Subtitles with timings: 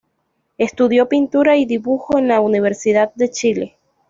[0.57, 3.77] Estudió pintura y dibujo en la Universidad de Chile.